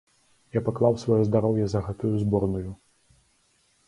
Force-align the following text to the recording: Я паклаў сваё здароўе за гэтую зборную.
Я 0.57 0.61
паклаў 0.69 0.95
сваё 1.03 1.27
здароўе 1.29 1.65
за 1.73 1.79
гэтую 1.87 2.13
зборную. 2.23 2.69